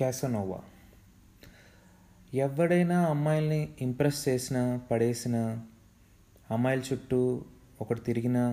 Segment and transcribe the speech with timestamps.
[0.00, 0.60] Casanova.
[2.40, 4.60] ఎవడైనా అమ్మాయిల్ని impress చేసినా
[4.90, 5.36] పడేసిన
[6.50, 7.18] అమ్మాయిల చుట్టూ
[7.80, 8.44] ఒకటి తిరిగినా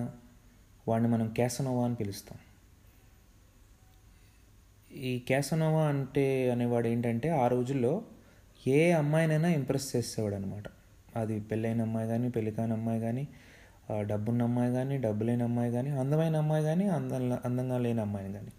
[0.86, 2.38] వాడిని మనం క్యాసనోవా అని పిలుస్తాం.
[5.04, 7.92] ఈ క్యాసనోవా అంటే అనేవాడు ఏంటంటే ఆ రోజుల్లో
[8.70, 10.66] ఏ అమ్మాయినైనా ఇంప్రెస్ చేసేవాడు అనమాట
[11.16, 13.24] అది పెళ్ళైన అమ్మాయి కానీ పెళ్ళి కాని అమ్మాయి కానీ
[13.88, 18.34] ఆ, డబ్బున్న అమ్మాయి కానీ డబ్బు లేని అమ్మాయి కానీ అందమైన అమ్మాయి కానీ అందం అందంగా లేని అమ్మాయిని
[18.34, 18.52] కానీ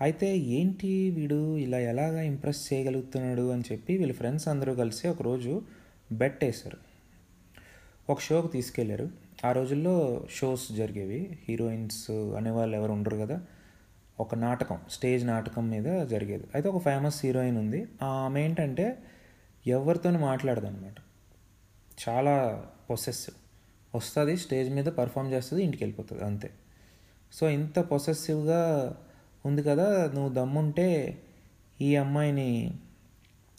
[0.00, 5.62] అయితే ఏంటి వీడు ఇలా ఎలాగా ఇంప్రెస్ చేయగలుగుతున్నాడు అని చెప్పి వీళ్ళ ఫ్రెండ్స్ అందరూ కలిసి ఒకరోజు
[6.12, 6.78] బెట్ వేశారు.
[8.10, 9.10] ఒక షోకి తీసుకెళ్ళారు.
[9.44, 11.38] ఆ రోజుల్లో షోస్ జరిగేవి.
[11.48, 13.40] హీరోయిన్స్ అనేవాళ్ళు ఎవరు ఉండరు కదా.
[14.20, 16.44] ఒక నాటకం స్టేజ్ నాటకం మీద జరిగేది.
[16.54, 17.86] అయితే ఒక ఫేమస్ హీరోయిన్ ఉంది.
[18.02, 18.98] ఆమె ఏంటంటే
[19.66, 20.94] ఎవరితో మాట్లాడదు అనమాట
[22.08, 23.36] చాలా పొసెసివ్
[23.96, 26.50] వస్తుంది స్టేజ్ మీద పర్ఫామ్ చేస్తుంది ఇంటికి వెళ్ళిపోతుంది అంతే.
[27.32, 28.96] సో ఇంత పొసెసివ్గా
[29.46, 31.18] ఉంది కదా నువ్వు దమ్ముంటే
[31.80, 32.74] ఈ అమ్మాయిని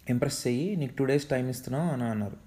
[0.10, 2.38] ఇంప్రెస్ చెయ్యి నీకు టూ డేస్ టైం ఇస్తున్నావు అని అన్నారు.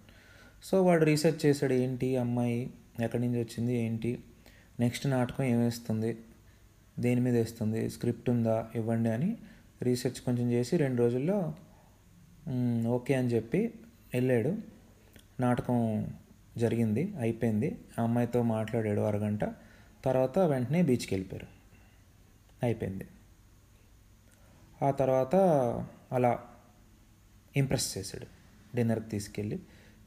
[0.64, 2.70] సో వాడు రీసెర్చ్ చేశాడు ఏంటి అమ్మాయి
[3.02, 4.18] ఎక్కడి నుంచి వచ్చింది ఏంటి
[4.80, 6.18] నెక్స్ట్ నాటకం ఏమేస్తుంది
[6.98, 9.36] దేని మీద వేస్తుంది స్క్రిప్ట్ ఉందా ఇవ్వండి అని
[9.82, 11.54] రీసెర్చ్ కొంచెం చేసి రెండు రోజుల్లో
[12.86, 13.74] ఓకే అని చెప్పి
[14.14, 14.56] వెళ్ళాడు.
[15.40, 16.06] నాటకం
[16.58, 17.78] జరిగింది అయిపోయింది.
[17.98, 19.44] ఆ అమ్మాయితో మాట్లాడాడు అరగంట.
[20.04, 21.46] తర్వాత వెంటనే బీచ్కి వెళ్ళిపోయారు.
[22.62, 23.04] అయిపోయింది.
[24.82, 25.36] ఆ తర్వాత
[26.12, 26.38] అలా
[27.56, 28.26] ఇంప్రెస్ చేశాడు.
[28.76, 29.56] డిన్నర్కి తీసుకెళ్ళి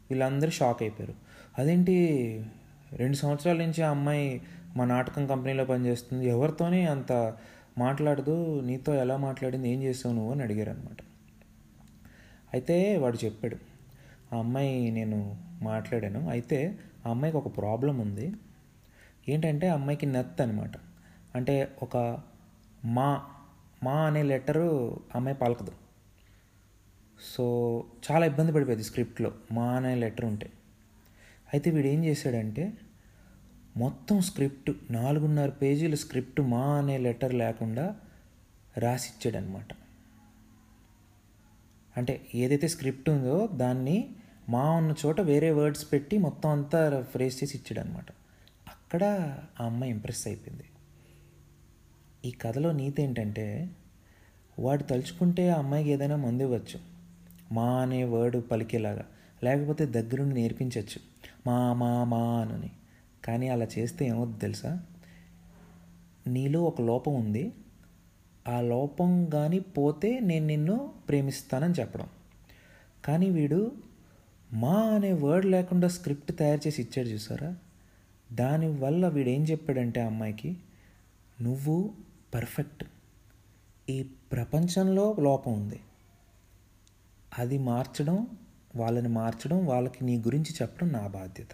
[0.09, 1.13] వీళ్ళందరూ షాక్ అయిపోయారు.
[1.57, 1.95] అదేంటి?
[2.93, 4.41] రెండు సంవత్సరాల నుంచి ఆ అమ్మాయి
[4.75, 6.27] మా నాటకం కంపెనీలో పనిచేస్తుంది.
[6.27, 7.33] ఎవరితోనే అంత
[7.77, 8.59] మాట్లాడదు?
[8.59, 9.69] నీతో ఎలా మాట్లాడింది?
[9.69, 10.31] ఏం చేసావు నువ్వు?
[10.31, 10.97] అని అడిగారు అనమాట
[12.53, 13.57] అయితే వాడు చెప్పాడు
[14.35, 16.29] ఆ అమ్మాయి నేను మాట్లాడాను.
[16.29, 18.33] అయితే ఆ అమ్మాయికి ఒక ప్రాబ్లం ఉంది.
[19.29, 20.71] ఏంటంటే అమ్మాయికి నత్ అనమాట
[21.35, 22.19] అంటే ఒక
[22.85, 23.25] మా
[23.83, 25.71] మా అనే లెటరు అమ్మాయి పలకదు.
[27.35, 27.45] సో
[28.11, 30.49] చాలా ఇబ్బంది పడిపోయింది స్క్రిప్ట్లో మా అనే లెటర్ ఉంటే.
[31.53, 32.73] అయితే వీడు ఏం చేశాడంటే
[33.77, 37.95] మొత్తం స్క్రిప్ట్ నాలుగున్నర పేజీల స్క్రిప్ట్ మా అనే లెటర్ లేకుండా
[38.77, 39.73] రాసిచ్చాడనమాట.
[41.97, 44.09] అంటే ఏదైతే స్క్రిప్ట్ ఉందో దాన్ని
[44.49, 48.05] మా ఉన్న చోట వేరే వర్డ్స్ పెట్టి మొత్తం అంతా ఫ్రేస్ చేసి ఇచ్చాడనమాట.
[48.67, 49.03] అక్కడ
[49.61, 50.63] ఆ అమ్మాయి ఇంప్రెస్ అయిపోయింది.
[52.25, 53.69] ఈ కథలో నీతి ఏంటంటే
[54.59, 56.79] వాడు తలుచుకుంటే ఆ అమ్మాయికి ఏదైనా మందు ఇవ్వచ్చు.
[57.51, 59.05] మా అనే వర్డ్ పలికేలాగా.
[59.43, 61.01] లేకపోతే దగ్గరుండి నేర్పించవచ్చు
[61.47, 62.71] మా మా మా అని
[63.25, 64.83] కానీ అలా చేస్తే ఏమవుద్ది తెలుసా?
[66.27, 67.53] నీలో ఒక లోపం ఉంది.
[68.47, 72.07] ఆ లోపం కానీ పోతే నేను నిన్ను ప్రేమిస్తానని చెప్పడం.
[73.05, 73.71] కానీ వీడు
[74.53, 77.55] మా అనే వర్డ్ లేకుండా స్క్రిప్ట్ తయారు చేసి ఇచ్చాడు చూసారా?
[78.33, 80.57] దానివల్ల వీడు ఏం చెప్పాడంటే ఆ అమ్మాయికి
[81.41, 81.93] నువ్వు
[82.33, 82.83] పర్ఫెక్ట్.
[83.89, 85.79] ఈ ప్రపంచంలో లోపం ఉంది.
[87.39, 88.37] అది మార్చడం
[88.75, 91.47] వాళ్ళని మార్చడం వాళ్ళకి నీ గురించి చెప్పడం నా బాధ్యత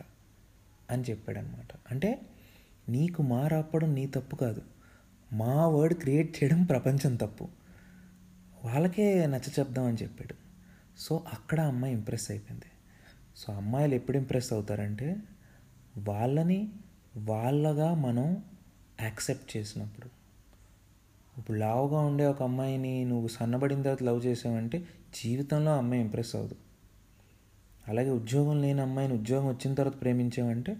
[0.90, 2.22] అని చెప్పాడనమాట అంటే
[2.90, 4.62] నీకు మారాపడం నీ తప్పు కాదు.
[5.34, 7.50] మా వర్డ్ క్రియేట్ చేయడం ప్రపంచం తప్పు.
[8.66, 10.36] వాళ్ళకే నచ్చ చెప్దామని చెప్పాడు.
[11.00, 12.66] సో అక్కడ అమ్మాయి ఇంప్రెస్ అయిపోయింది.
[13.36, 15.18] సో అమ్మాయిలు ఎప్పుడు ఇంప్రెస్ అవుతారంటే
[15.98, 16.72] వాళ్ళని
[17.18, 18.44] వాళ్ళగా మనం
[19.02, 20.19] యాక్సెప్ట్ చేసినప్పుడు.
[21.40, 24.88] ఇప్పుడు లావుగా ఉండే ఒక అమ్మాయిని నువ్వు సన్నబడిన తర్వాత లవ్ చేసావంటే
[25.24, 26.56] జీవితంలో అమ్మాయి ఇంప్రెస్ అవ్వదు.
[27.88, 30.74] అలాగే ఉద్యోగం లేని అమ్మాయిని ఉద్యోగం వచ్చిన తర్వాత ప్రేమించావంటే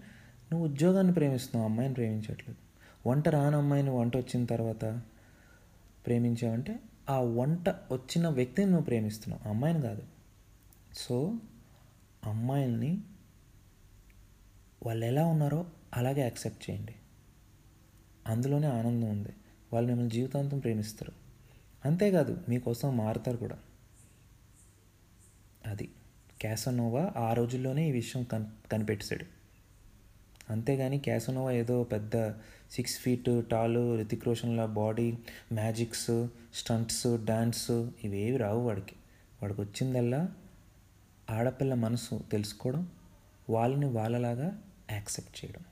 [0.52, 2.54] నువ్వు ఉద్యోగాన్ని ప్రేమిస్తున్నావు అమ్మాయిని ప్రేమించట్లేదు.
[3.08, 5.00] వంట రాని అమ్మాయిని వంట వచ్చిన తర్వాత
[6.06, 6.78] ప్రేమించావంటే
[7.10, 10.02] ఆ వంట వచ్చిన వ్యక్తిని నువ్వు ప్రేమిస్తున్నావు అమ్మాయిని కాదు.
[10.94, 11.34] సో
[12.24, 12.98] అమ్మాయిల్ని
[14.82, 16.94] వాళ్ళు ఎలా ఉన్నారో అలాగే యాక్సెప్ట్ చేయండి.
[18.26, 19.28] అందులోనే ఆనందం ఉంది.
[19.72, 21.12] వాళ్ళు మిమ్మల్ని జీవితాంతం ప్రేమిస్తారు.
[21.84, 23.58] అంతేకాదు మీకోసం మారుతారు కూడా.
[25.66, 25.90] అది.
[26.40, 29.24] క్యాసనోవా ఆ రోజుల్లోనే ఈ విషయం కన్ కనిపెట్టేశాడు.
[30.52, 32.30] అంతేగాని క్యాసనోవా ఏదో పెద్ద
[32.70, 35.18] సిక్స్ ఫీట్ టాలు రితిక్ రోషన్ల బాడీ
[35.52, 37.70] మ్యాజిక్స్ స్టంట్స్ డాన్స్
[38.04, 38.94] ఇవేవి రావు వాడికి.
[39.42, 40.28] వాడికి వచ్చిందల్లా
[41.30, 42.88] ఆడపిల్ల మనసు తెలుసుకోవడం
[43.50, 45.64] వాళ్ళని వాళ్ళలాగా యాక్సెప్ట్ చేయడం.